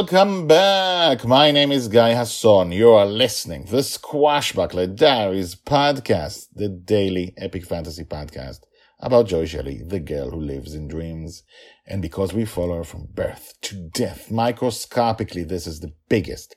Welcome 0.00 0.46
back. 0.46 1.26
My 1.26 1.50
name 1.50 1.70
is 1.70 1.86
Guy 1.86 2.14
Hasson. 2.14 2.72
You 2.72 2.88
are 2.88 3.04
listening 3.04 3.66
to 3.66 3.72
the 3.72 3.82
Squashbuckler 3.82 4.96
Diaries 4.96 5.54
podcast, 5.54 6.46
the 6.54 6.70
daily 6.70 7.34
epic 7.36 7.66
fantasy 7.66 8.04
podcast 8.04 8.60
about 8.98 9.26
Joy 9.26 9.44
Shelley, 9.44 9.82
the 9.82 10.00
girl 10.00 10.30
who 10.30 10.40
lives 10.40 10.72
in 10.72 10.88
dreams. 10.88 11.42
And 11.86 12.00
because 12.00 12.32
we 12.32 12.46
follow 12.46 12.78
her 12.78 12.84
from 12.84 13.08
birth 13.12 13.52
to 13.60 13.74
death, 13.74 14.30
microscopically, 14.30 15.44
this 15.44 15.66
is 15.66 15.80
the 15.80 15.92
biggest, 16.08 16.56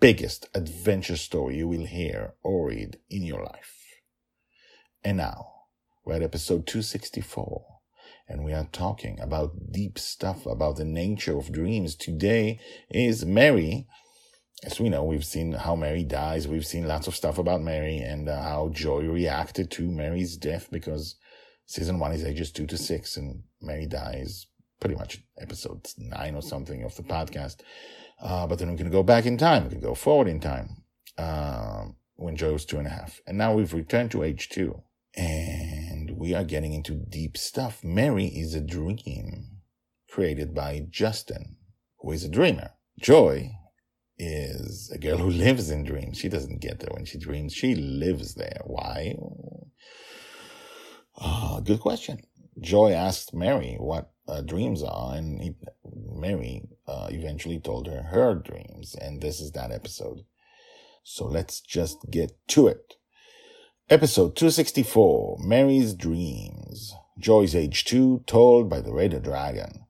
biggest 0.00 0.48
adventure 0.52 1.16
story 1.16 1.58
you 1.58 1.68
will 1.68 1.86
hear 1.86 2.34
or 2.42 2.66
read 2.66 2.98
in 3.08 3.22
your 3.22 3.44
life. 3.44 3.76
And 5.04 5.18
now, 5.18 5.52
we're 6.04 6.14
at 6.14 6.22
episode 6.22 6.66
264 6.66 7.64
and 8.32 8.44
we 8.44 8.54
are 8.54 8.66
talking 8.72 9.20
about 9.20 9.70
deep 9.70 9.98
stuff 9.98 10.46
about 10.46 10.76
the 10.76 10.86
nature 10.86 11.36
of 11.36 11.52
dreams. 11.52 11.94
Today 11.94 12.58
is 12.88 13.26
Mary. 13.26 13.86
As 14.64 14.80
we 14.80 14.88
know, 14.88 15.04
we've 15.04 15.24
seen 15.24 15.52
how 15.52 15.76
Mary 15.76 16.02
dies. 16.02 16.48
We've 16.48 16.66
seen 16.66 16.88
lots 16.88 17.06
of 17.06 17.14
stuff 17.14 17.36
about 17.36 17.60
Mary 17.60 17.98
and 17.98 18.30
uh, 18.30 18.42
how 18.42 18.70
Joy 18.72 19.02
reacted 19.02 19.70
to 19.72 19.90
Mary's 19.90 20.38
death 20.38 20.68
because 20.72 21.16
season 21.66 21.98
one 21.98 22.12
is 22.12 22.24
ages 22.24 22.50
two 22.50 22.66
to 22.68 22.78
six 22.78 23.18
and 23.18 23.42
Mary 23.60 23.84
dies 23.84 24.46
pretty 24.80 24.96
much 24.96 25.22
episode 25.38 25.86
nine 25.98 26.34
or 26.34 26.42
something 26.42 26.82
of 26.84 26.96
the 26.96 27.02
podcast. 27.02 27.56
Uh, 28.18 28.46
but 28.46 28.58
then 28.58 28.70
we 28.70 28.78
can 28.78 28.90
go 28.90 29.02
back 29.02 29.26
in 29.26 29.36
time. 29.36 29.64
We 29.64 29.70
can 29.70 29.80
go 29.80 29.94
forward 29.94 30.28
in 30.28 30.40
time. 30.40 30.84
Uh, 31.18 31.84
when 32.16 32.36
Joy 32.36 32.52
was 32.52 32.64
two 32.64 32.78
and 32.78 32.86
a 32.86 32.90
half. 32.90 33.20
And 33.26 33.36
now 33.36 33.52
we've 33.52 33.74
returned 33.74 34.10
to 34.12 34.22
age 34.22 34.48
two. 34.48 34.80
And 35.14 35.81
we 36.22 36.34
are 36.34 36.44
getting 36.44 36.72
into 36.72 36.94
deep 36.94 37.36
stuff. 37.36 37.82
Mary 37.82 38.26
is 38.26 38.54
a 38.54 38.60
dream 38.60 39.58
created 40.08 40.54
by 40.54 40.86
Justin, 40.88 41.56
who 41.98 42.12
is 42.12 42.22
a 42.22 42.28
dreamer. 42.28 42.70
Joy 43.00 43.50
is 44.18 44.88
a 44.94 44.98
girl 44.98 45.18
who 45.18 45.30
lives 45.46 45.68
in 45.68 45.82
dreams. 45.82 46.18
She 46.18 46.28
doesn't 46.28 46.60
get 46.60 46.78
there 46.78 46.92
when 46.92 47.06
she 47.06 47.18
dreams. 47.18 47.52
She 47.52 47.74
lives 47.74 48.36
there. 48.36 48.60
Why? 48.66 49.16
Uh, 51.18 51.58
good 51.58 51.80
question. 51.80 52.20
Joy 52.60 52.92
asked 52.92 53.34
Mary 53.34 53.74
what 53.80 54.12
uh, 54.28 54.42
dreams 54.42 54.84
are, 54.84 55.16
and 55.16 55.42
he, 55.42 55.56
Mary 56.14 56.68
uh, 56.86 57.08
eventually 57.10 57.58
told 57.58 57.88
her 57.88 58.00
her 58.00 58.36
dreams, 58.36 58.94
and 58.94 59.20
this 59.20 59.40
is 59.40 59.50
that 59.52 59.72
episode. 59.72 60.20
So 61.02 61.26
let's 61.26 61.60
just 61.60 61.98
get 62.12 62.30
to 62.50 62.68
it. 62.68 62.94
Episode 63.92 64.34
264 64.36 65.36
Mary's 65.40 65.92
Dreams. 65.92 66.94
Joy's 67.18 67.54
age 67.54 67.84
2, 67.84 68.24
told 68.26 68.70
by 68.70 68.80
the 68.80 68.90
Red 68.90 69.22
Dragon. 69.22 69.84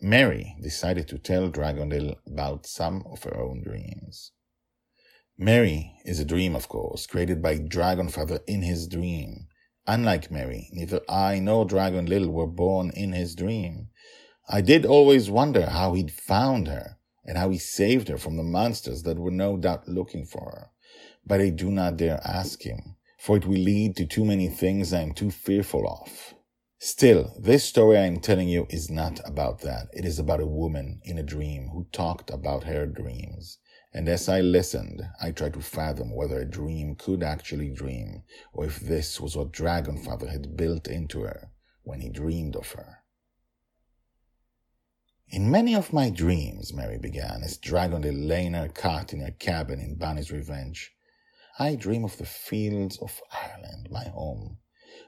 Mary 0.00 0.56
decided 0.62 1.06
to 1.08 1.18
tell 1.18 1.50
Dragon 1.50 1.90
Little 1.90 2.14
about 2.26 2.64
some 2.64 3.04
of 3.12 3.24
her 3.24 3.36
own 3.38 3.62
dreams. 3.62 4.32
Mary 5.36 5.92
is 6.06 6.18
a 6.18 6.24
dream, 6.24 6.56
of 6.56 6.68
course, 6.68 7.06
created 7.06 7.42
by 7.42 7.58
Dragonfather 7.58 8.40
in 8.46 8.62
his 8.62 8.88
dream. 8.88 9.48
Unlike 9.86 10.30
Mary, 10.30 10.70
neither 10.72 11.02
I 11.06 11.38
nor 11.38 11.66
Dragon 11.66 12.06
Little 12.06 12.30
were 12.30 12.46
born 12.46 12.90
in 12.94 13.12
his 13.12 13.34
dream. 13.34 13.90
I 14.48 14.62
did 14.62 14.86
always 14.86 15.28
wonder 15.28 15.66
how 15.66 15.92
he'd 15.92 16.10
found 16.10 16.68
her 16.68 16.96
and 17.26 17.36
how 17.36 17.50
he 17.50 17.58
saved 17.58 18.08
her 18.08 18.16
from 18.16 18.38
the 18.38 18.42
monsters 18.42 19.02
that 19.02 19.18
were 19.18 19.30
no 19.30 19.58
doubt 19.58 19.86
looking 19.86 20.24
for 20.24 20.52
her. 20.52 20.70
But 21.26 21.42
I 21.42 21.50
do 21.50 21.70
not 21.70 21.98
dare 21.98 22.18
ask 22.24 22.62
him 22.62 22.96
for 23.22 23.36
it 23.36 23.46
will 23.46 23.54
lead 23.54 23.94
to 23.94 24.04
too 24.04 24.24
many 24.24 24.48
things 24.48 24.92
I 24.92 25.00
am 25.00 25.12
too 25.12 25.30
fearful 25.30 25.86
of. 25.86 26.34
Still, 26.80 27.32
this 27.38 27.62
story 27.62 27.96
I 27.96 28.06
am 28.06 28.18
telling 28.18 28.48
you 28.48 28.66
is 28.68 28.90
not 28.90 29.20
about 29.24 29.60
that. 29.60 29.86
It 29.92 30.04
is 30.04 30.18
about 30.18 30.40
a 30.40 30.46
woman 30.46 31.00
in 31.04 31.18
a 31.18 31.22
dream 31.22 31.68
who 31.68 31.86
talked 31.92 32.30
about 32.30 32.64
her 32.64 32.84
dreams. 32.84 33.58
And 33.94 34.08
as 34.08 34.28
I 34.28 34.40
listened, 34.40 35.02
I 35.22 35.30
tried 35.30 35.52
to 35.52 35.60
fathom 35.60 36.12
whether 36.12 36.40
a 36.40 36.50
dream 36.50 36.96
could 36.96 37.22
actually 37.22 37.68
dream, 37.68 38.24
or 38.52 38.64
if 38.64 38.80
this 38.80 39.20
was 39.20 39.36
what 39.36 39.52
Dragonfather 39.52 40.28
had 40.28 40.56
built 40.56 40.88
into 40.88 41.20
her 41.20 41.52
when 41.84 42.00
he 42.00 42.08
dreamed 42.08 42.56
of 42.56 42.72
her. 42.72 43.04
In 45.28 45.48
many 45.48 45.76
of 45.76 45.92
my 45.92 46.10
dreams, 46.10 46.74
Mary 46.74 46.98
began, 46.98 47.42
as 47.44 47.56
Dragon 47.56 48.02
Little 48.02 48.18
lay 48.18 48.46
in 48.46 48.54
her 48.54 48.68
in 49.12 49.20
her 49.20 49.34
cabin 49.38 49.78
in 49.78 49.94
Bonny's 49.94 50.32
Revenge, 50.32 50.92
I 51.58 51.74
dream 51.74 52.04
of 52.04 52.16
the 52.18 52.24
fields 52.24 52.98
of 52.98 53.20
Ireland, 53.30 53.88
my 53.90 54.04
home. 54.04 54.58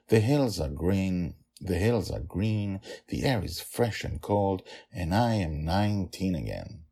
The 0.08 0.20
hills 0.20 0.60
are 0.60 0.68
green, 0.68 1.34
the 1.60 1.76
hills 1.76 2.10
are 2.10 2.20
green, 2.20 2.80
the 3.08 3.24
air 3.24 3.42
is 3.42 3.60
fresh 3.60 4.04
and 4.04 4.20
cold, 4.20 4.62
and 4.92 5.14
I 5.14 5.34
am 5.34 5.64
nineteen 5.64 6.34
again. 6.34 6.84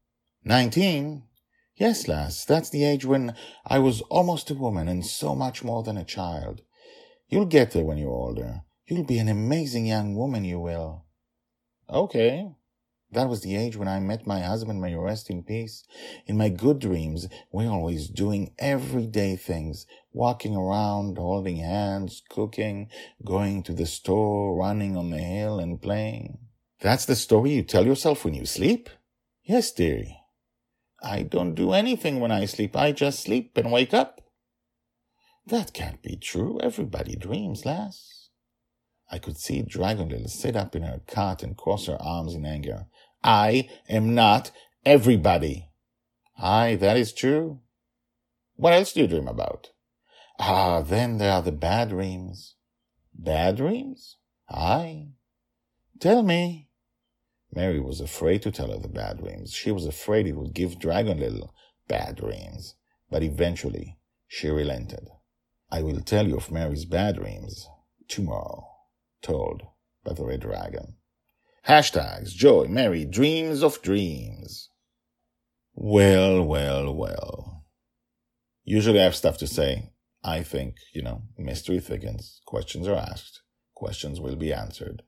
Nineteen? 0.44 1.24
Yes, 1.76 2.08
lass, 2.08 2.44
that's 2.44 2.70
the 2.70 2.84
age 2.84 3.04
when 3.04 3.34
I 3.66 3.78
was 3.78 4.02
almost 4.02 4.50
a 4.50 4.54
woman 4.54 4.88
and 4.88 5.04
so 5.04 5.34
much 5.34 5.64
more 5.64 5.82
than 5.82 5.96
a 5.96 6.04
child. 6.04 6.62
You'll 7.28 7.46
get 7.46 7.72
there 7.72 7.84
when 7.84 7.98
you're 7.98 8.10
older. 8.10 8.62
You'll 8.86 9.04
be 9.04 9.19
an 9.19 9.28
amazing 9.28 9.86
young 9.86 10.14
woman, 10.14 10.44
you 10.44 10.60
will. 10.60 11.06
Okay, 11.90 12.54
that 13.12 13.28
was 13.28 13.42
the 13.42 13.56
age 13.56 13.76
when 13.76 13.88
I 13.88 14.00
met 14.00 14.26
my 14.26 14.40
husband, 14.40 14.80
may 14.80 14.90
you 14.90 15.00
rest 15.00 15.28
in 15.28 15.42
peace. 15.42 15.84
In 16.26 16.38
my 16.38 16.48
good 16.48 16.78
dreams, 16.78 17.28
we're 17.50 17.70
always 17.70 18.08
doing 18.08 18.54
everyday 18.58 19.36
things, 19.36 19.86
walking 20.12 20.56
around, 20.56 21.18
holding 21.18 21.56
hands, 21.56 22.22
cooking, 22.30 22.88
going 23.24 23.62
to 23.64 23.74
the 23.74 23.86
store, 23.86 24.56
running 24.56 24.96
on 24.96 25.10
the 25.10 25.18
hill 25.18 25.58
and 25.58 25.80
playing. 25.80 26.38
That's 26.80 27.04
the 27.04 27.14
story 27.14 27.50
you 27.50 27.62
tell 27.62 27.86
yourself 27.86 28.24
when 28.24 28.34
you 28.34 28.46
sleep? 28.46 28.88
Yes, 29.44 29.70
dearie. 29.72 30.18
I 31.02 31.22
don't 31.22 31.54
do 31.54 31.72
anything 31.72 32.18
when 32.18 32.30
I 32.30 32.46
sleep. 32.46 32.76
I 32.76 32.92
just 32.92 33.20
sleep 33.20 33.56
and 33.56 33.70
wake 33.70 33.92
up. 33.92 34.20
That 35.46 35.72
can't 35.74 36.00
be 36.02 36.16
true. 36.16 36.60
Everybody 36.62 37.16
dreams, 37.16 37.66
lass. 37.66 38.30
I 39.12 39.18
could 39.18 39.36
see 39.36 39.60
Dragon 39.60 40.08
Little 40.08 40.28
sit 40.28 40.56
up 40.56 40.74
in 40.74 40.82
her 40.82 41.02
cot 41.06 41.42
and 41.42 41.54
cross 41.54 41.86
her 41.86 42.00
arms 42.00 42.34
in 42.34 42.46
anger. 42.46 42.86
I 43.24 43.68
am 43.88 44.14
not 44.14 44.50
everybody. 44.84 45.68
Aye, 46.38 46.76
that 46.76 46.96
is 46.96 47.12
true. 47.12 47.60
What 48.56 48.72
else 48.72 48.92
do 48.92 49.00
you 49.00 49.06
dream 49.06 49.28
about? 49.28 49.70
Ah, 50.38 50.82
then 50.82 51.18
there 51.18 51.32
are 51.32 51.42
the 51.42 51.52
bad 51.52 51.90
dreams. 51.90 52.56
Bad 53.14 53.56
dreams? 53.56 54.16
Aye. 54.50 55.08
Tell 56.00 56.22
me. 56.22 56.68
Mary 57.54 57.78
was 57.78 58.00
afraid 58.00 58.42
to 58.42 58.50
tell 58.50 58.70
her 58.70 58.78
the 58.78 58.88
bad 58.88 59.18
dreams. 59.18 59.52
She 59.52 59.70
was 59.70 59.86
afraid 59.86 60.26
it 60.26 60.36
would 60.36 60.54
give 60.54 60.78
Dragon 60.78 61.20
Little 61.20 61.54
bad 61.86 62.16
dreams. 62.16 62.74
But 63.10 63.22
eventually, 63.22 63.98
she 64.26 64.48
relented. 64.48 65.08
I 65.70 65.82
will 65.82 66.00
tell 66.00 66.26
you 66.26 66.36
of 66.36 66.50
Mary's 66.50 66.86
bad 66.86 67.16
dreams 67.16 67.68
tomorrow 68.08 68.66
told 69.20 69.62
by 70.02 70.14
the 70.14 70.25
Red 70.25 70.40
Dragon. 70.40 70.96
Hashtags 71.69 72.31
Joy, 72.31 72.67
Mary, 72.69 73.05
Dreams 73.05 73.62
of 73.62 73.81
Dreams. 73.82 74.69
Well, 75.75 76.43
well, 76.43 76.94
well. 76.94 77.64
Usually 78.64 79.00
I 79.00 79.05
have 79.05 79.17
stuff 79.17 79.38
to 79.38 79.47
say. 79.47 79.91
I 80.25 80.43
think, 80.43 80.76
you 80.93 81.03
know, 81.03 81.23
mystery 81.37 81.81
thickens. 81.81 82.41
Questions 82.47 82.87
are 82.87 82.97
asked. 82.97 83.43
Questions 83.75 84.20
will 84.20 84.37
be 84.37 84.53
answered. 84.53 85.03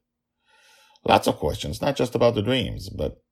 Lots 1.04 1.28
of 1.28 1.36
questions, 1.36 1.82
not 1.82 1.96
just 1.96 2.14
about 2.14 2.34
the 2.34 2.42
dreams, 2.42 2.88
but, 2.88 3.22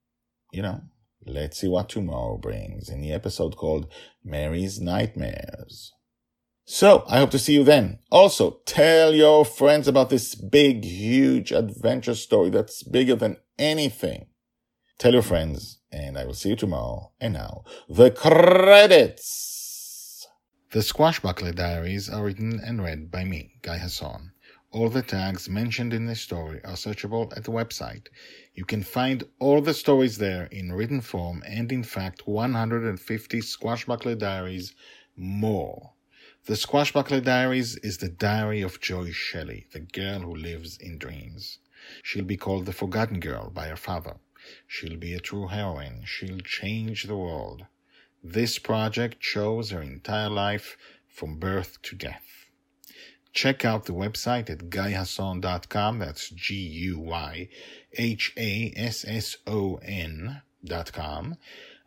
you 0.52 0.62
know, 0.62 0.82
let's 1.24 1.58
see 1.58 1.68
what 1.68 1.88
tomorrow 1.88 2.36
brings 2.36 2.88
in 2.88 3.00
the 3.00 3.12
episode 3.12 3.56
called 3.56 3.92
Mary's 4.22 4.80
Nightmares. 4.80 5.92
So 6.74 7.04
I 7.06 7.18
hope 7.18 7.30
to 7.32 7.38
see 7.38 7.52
you 7.52 7.64
then. 7.64 7.98
Also, 8.10 8.62
tell 8.64 9.14
your 9.14 9.44
friends 9.44 9.86
about 9.86 10.08
this 10.08 10.34
big, 10.34 10.86
huge 10.86 11.52
adventure 11.52 12.14
story 12.14 12.48
that's 12.48 12.82
bigger 12.82 13.14
than 13.14 13.36
anything. 13.58 14.28
Tell 14.96 15.12
your 15.12 15.20
friends, 15.20 15.80
and 15.92 16.16
I 16.16 16.24
will 16.24 16.32
see 16.32 16.48
you 16.48 16.56
tomorrow. 16.56 17.12
And 17.20 17.34
now, 17.34 17.64
the 17.90 18.10
credits. 18.10 19.46
The 20.70 20.78
Squashbuckler 20.78 21.54
Diaries 21.54 22.08
are 22.08 22.24
written 22.24 22.58
and 22.64 22.82
read 22.82 23.10
by 23.10 23.24
me, 23.24 23.58
Guy 23.60 23.76
Hasson. 23.76 24.32
All 24.70 24.88
the 24.88 25.02
tags 25.02 25.50
mentioned 25.50 25.92
in 25.92 26.06
this 26.06 26.22
story 26.22 26.64
are 26.64 26.72
searchable 26.72 27.36
at 27.36 27.44
the 27.44 27.52
website. 27.52 28.06
You 28.54 28.64
can 28.64 28.82
find 28.82 29.24
all 29.40 29.60
the 29.60 29.74
stories 29.74 30.16
there 30.16 30.46
in 30.46 30.72
written 30.72 31.02
form 31.02 31.42
and, 31.46 31.70
in 31.70 31.82
fact, 31.82 32.26
150 32.26 33.40
Squashbuckler 33.40 34.16
Diaries 34.16 34.74
more. 35.14 35.92
The 36.46 36.54
Squashbuckler 36.54 37.22
Diaries 37.22 37.76
is 37.84 37.98
the 37.98 38.08
diary 38.08 38.62
of 38.62 38.80
Joy 38.80 39.12
Shelley, 39.12 39.68
the 39.72 39.78
girl 39.78 40.22
who 40.22 40.34
lives 40.34 40.76
in 40.76 40.98
dreams. 40.98 41.58
She'll 42.02 42.24
be 42.24 42.36
called 42.36 42.66
the 42.66 42.72
Forgotten 42.72 43.20
Girl 43.20 43.48
by 43.48 43.68
her 43.68 43.76
father. 43.76 44.16
She'll 44.66 44.96
be 44.96 45.14
a 45.14 45.20
true 45.20 45.46
heroine. 45.46 46.02
She'll 46.04 46.40
change 46.40 47.04
the 47.04 47.16
world. 47.16 47.66
This 48.24 48.58
project 48.58 49.22
shows 49.22 49.70
her 49.70 49.82
entire 49.82 50.30
life 50.30 50.76
from 51.06 51.38
birth 51.38 51.80
to 51.82 51.94
death. 51.94 52.46
Check 53.32 53.64
out 53.64 53.84
the 53.84 53.94
website 53.94 54.50
at 54.50 54.68
guyhasson.com. 54.68 56.00
That's 56.00 56.28
G 56.28 56.56
U 56.56 56.98
Y 56.98 57.48
H 57.92 58.32
A 58.36 58.72
S 58.74 59.04
S 59.06 59.36
O 59.46 59.76
N 59.76 60.42
dot 60.64 60.92
com. 60.92 61.36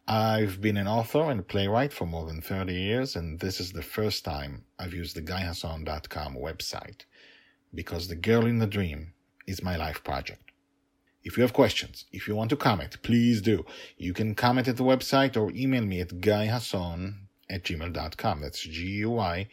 I've 0.07 0.61
been 0.61 0.77
an 0.77 0.87
author 0.87 1.31
and 1.31 1.47
playwright 1.47 1.91
for 1.91 2.05
more 2.05 2.27
than 2.27 2.39
30 2.39 2.73
years, 2.73 3.15
and 3.15 3.39
this 3.39 3.59
is 3.59 3.71
the 3.71 3.81
first 3.81 4.23
time 4.23 4.63
I've 4.77 4.93
used 4.93 5.15
the 5.15 5.21
GuyHasson.com 5.23 6.35
website 6.35 7.05
because 7.73 8.07
The 8.07 8.15
Girl 8.15 8.45
in 8.45 8.59
the 8.59 8.67
Dream 8.67 9.13
is 9.47 9.63
my 9.63 9.75
life 9.75 10.03
project. 10.03 10.51
If 11.23 11.37
you 11.37 11.41
have 11.41 11.53
questions, 11.53 12.05
if 12.11 12.27
you 12.27 12.35
want 12.35 12.51
to 12.51 12.55
comment, 12.55 13.01
please 13.01 13.41
do. 13.41 13.65
You 13.97 14.13
can 14.13 14.35
comment 14.35 14.67
at 14.67 14.77
the 14.77 14.83
website 14.83 15.35
or 15.35 15.51
email 15.55 15.83
me 15.83 16.01
at 16.01 16.09
guyhasson 16.09 17.15
at 17.49 17.63
gmail.com. 17.63 18.41
That's 18.41 18.61
G-U-Y-H-A-S-S-O-N, 18.61 19.47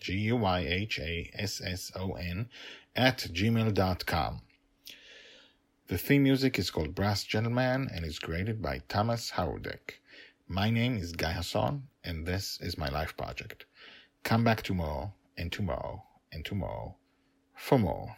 G-U-Y-H-A-S-S-O-N 0.00 2.48
at 2.94 3.18
gmail.com. 3.18 4.40
The 5.88 5.96
theme 5.96 6.22
music 6.22 6.58
is 6.58 6.70
called 6.70 6.94
Brass 6.94 7.24
Gentleman 7.24 7.88
and 7.94 8.04
is 8.04 8.18
created 8.18 8.60
by 8.60 8.82
Thomas 8.90 9.30
Howardek. 9.30 10.00
My 10.46 10.68
name 10.68 10.98
is 10.98 11.12
Guy 11.12 11.32
Hasson, 11.32 11.84
and 12.04 12.26
this 12.26 12.60
is 12.60 12.76
my 12.76 12.90
life 12.90 13.16
project. 13.16 13.64
Come 14.22 14.44
back 14.44 14.60
tomorrow, 14.60 15.14
and 15.38 15.50
tomorrow, 15.50 16.04
and 16.30 16.44
tomorrow 16.44 16.94
for 17.56 17.78
more. 17.78 18.14